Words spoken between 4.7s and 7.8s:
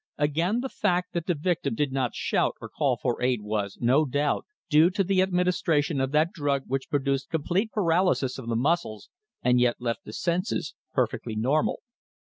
to the administration of that drug which produced complete